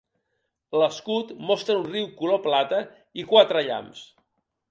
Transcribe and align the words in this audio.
L'escut 0.83 1.33
mostra 1.49 1.75
un 1.81 1.85
riu 1.91 2.09
color 2.23 2.41
plata 2.47 2.81
i 3.25 3.29
quatre 3.35 3.65
llamps. 3.71 4.05